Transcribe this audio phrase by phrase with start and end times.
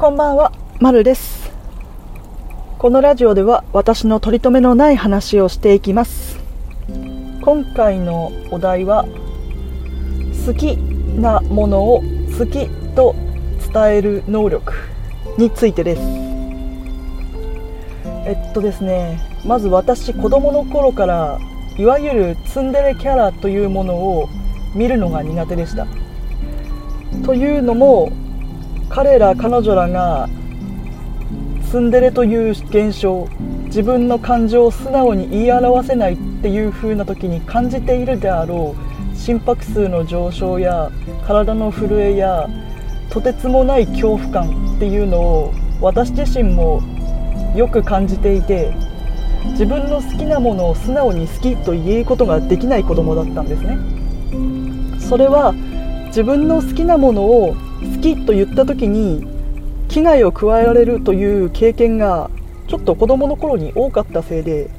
[0.00, 0.50] こんばんは、
[0.80, 1.52] まるです。
[2.78, 6.38] このラジオでは私の取り留めのない話をしていきます。
[7.42, 9.04] 今回のお題は
[10.46, 10.78] 好き
[11.18, 12.00] なものを
[12.38, 13.14] 好きと
[13.74, 14.72] 伝える能力
[15.36, 16.02] についてです。
[18.24, 21.38] えっとですね、まず私子供の頃から
[21.76, 24.30] いわゆるツンデレキャラというものを
[24.74, 25.86] 見るのが苦手でした。
[27.22, 28.10] というのも
[28.90, 30.28] 彼ら彼女らが
[31.70, 33.28] ツンデレという現象
[33.66, 39.16] 自分の感情を素直に言い表せないっていう風な時に感じているであろう。
[39.16, 40.90] 心拍数の上昇や
[41.26, 42.48] 体の震えや
[43.10, 46.82] とてつもない恐怖感っていうのを私自身も
[47.54, 48.72] よく感じていて
[49.50, 53.76] 自分の好きなものを素直に好きと言えることができない子供だったんですね。
[54.98, 55.54] それは
[56.10, 59.24] 自分の好きなものを好きと言った時に
[59.88, 62.30] 危害を加えられるという経験が
[62.66, 64.70] ちょっと子供の頃に多かったせいで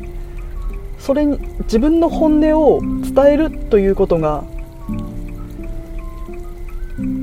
[0.99, 4.43] それに自分の本音を伝えるということが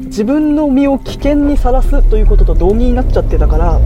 [0.06, 3.78] 自分の身を危険にさらすということと同義になっちゃってたから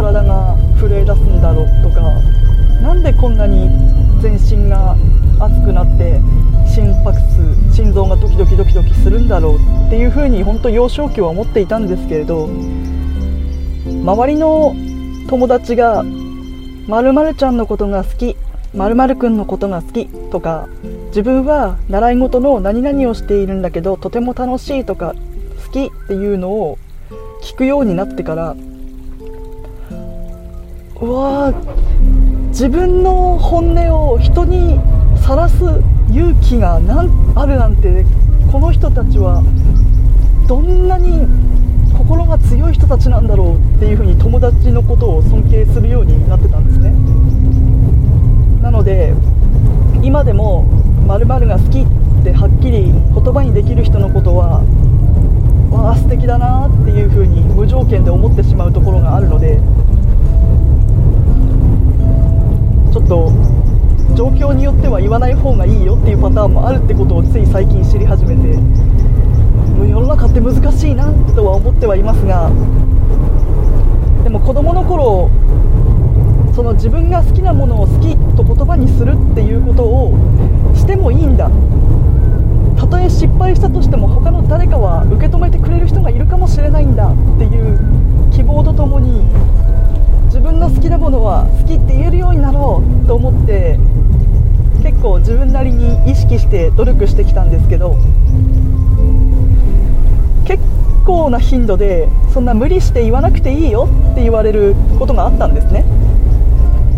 [0.00, 2.00] 体が震え出すんだろうとか
[2.80, 3.68] なんでこんなに
[4.22, 4.96] 全身が
[5.38, 6.18] 熱くなって
[6.66, 14.74] 心拍数心臓がドキドキドキドキするんだろうっていうふうに本当幼少期は思っていたんですけれど周りの
[15.28, 16.02] 友達が
[16.88, 18.36] まるちゃんのことが好き
[18.74, 20.68] まるくんのことが好きとか
[21.08, 25.14] 自分は習い事の何々をしているんだけどとても楽しいとか
[25.66, 26.78] 好きっていうのを
[27.42, 28.56] 聞くようになってから
[31.00, 31.54] うわ
[32.48, 34.78] 自分の本音を人に
[35.24, 35.56] さらす
[36.10, 38.04] 勇気がなんあるなんて
[38.52, 39.42] この人たちは
[40.46, 41.26] どんなに
[41.96, 46.90] 心が強い人たちなんだろうっていうふうに友達のことを尊敬するようになってたんですね。
[48.60, 49.14] なので
[50.02, 50.64] 今でも
[51.06, 51.86] 〇〇が好きっ
[52.24, 52.92] てはっきり言
[53.32, 54.60] 葉にできる人のことは
[55.70, 59.29] わあ素敵だなっていうふうに無条件で思ってしまうところがある
[63.10, 63.32] と
[64.14, 68.56] 状況によっては言わない方がいいよっていうパターンもあるってことをつい最近知り始めて
[69.74, 72.48] もう世の中って難しいなとは思ってはいますが
[74.22, 75.28] でも子供の頃
[76.54, 80.14] その自分が好きなものを好きと言葉にするっていうことを
[80.76, 81.50] してもいいんだ。
[82.76, 87.78] たとえ失敗したとしても他の誰かは受け止めてくれる人がいるかもしれないんだっていう
[88.32, 89.20] 希望とともに
[90.30, 93.78] 自分の好きなものは好きって言えるようになろうと思って
[94.82, 97.98] 結構自分なりに意識して努力してきたんですけど
[100.46, 100.62] 結
[101.04, 105.84] 構な頻度でそんな無理して言わなくていいよって言われることがあったんですね。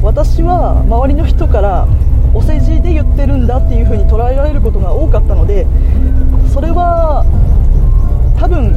[0.03, 1.87] 私は周りの人から
[2.35, 5.67] お世辞で言ってるんだっていう風に捉えられることが多かったので
[6.53, 7.25] それは
[8.39, 8.75] 多分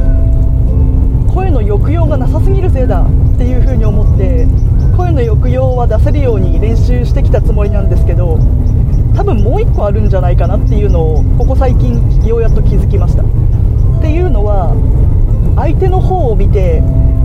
[1.32, 4.25] 声の抑揚がなさすぎるせいだっていう風に思って
[5.16, 8.38] の抑揚は出せるように練習してきたつもりなんですけど
[9.16, 11.96] 多分もう1個あるんじゃないかなっていうのをここ最近
[12.26, 13.22] ようやっと気づきました。
[13.22, 13.26] っ
[14.02, 14.76] ていうのは
[15.56, 16.82] 相手の方を見て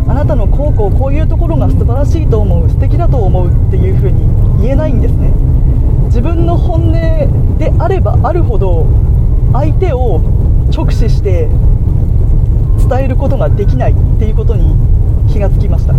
[0.08, 4.24] あなたのこうこうこういうところが素晴らしいと思う素敵だと思うっていう風に
[4.62, 5.34] 言えないんですね。
[6.06, 8.88] 自分の本音であればあるほど
[9.52, 10.22] 相手を
[10.74, 11.50] 直視して
[12.88, 14.76] 伝えることができないっていうことに
[15.30, 15.94] 気がつきました。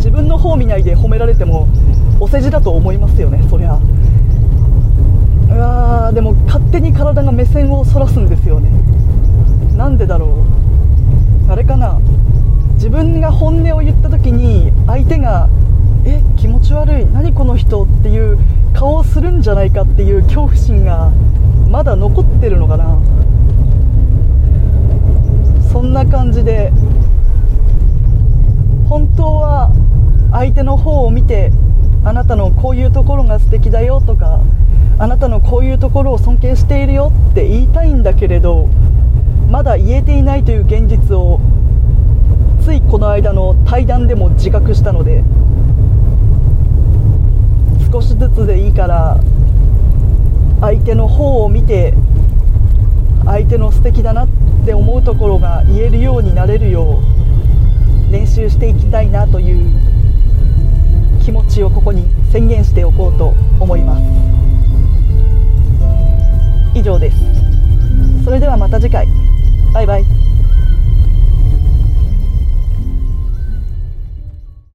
[0.00, 1.68] 自分の方見ないで褒められても
[2.18, 3.78] お世辞だと思いますよねそりゃ。
[5.50, 8.70] うわーでも勝手に体が目線をそらすんですよね。
[9.76, 10.46] なんでだろ
[11.48, 11.52] う。
[11.52, 12.00] あれかな。
[12.74, 15.50] 自分が本音を言った時に相手が
[16.06, 17.04] え気持ち悪い。
[17.12, 18.38] 何この人っていう
[18.72, 21.10] 顔をするんじゃないかっていう恐怖心が
[21.68, 22.98] まだ残ってるのかな。
[25.70, 26.72] そんな感じで
[28.88, 29.70] 本当は
[30.32, 31.50] 相手の方を見て
[32.04, 34.40] あなたのこういうところが素敵だよとか
[34.98, 38.68] あなたのこういうところを尊敬しているよって言いたいんだけれど
[39.50, 41.40] まだ言えていないという現実を
[42.62, 45.24] ついこの間の対談でも自覚したので
[47.90, 49.18] 少しずつでいいから
[50.60, 51.94] 相手の方を見て
[53.24, 54.28] 相手の素敵だなっ
[54.64, 57.00] て思うところが言えるようになれるよ
[58.08, 59.99] う練習していきたいなという
[61.24, 64.02] 気持ちをここに宣言しておこうと思います。
[66.74, 67.16] 以上です。
[68.24, 69.06] それではまた次回。
[69.72, 70.19] バイバイ。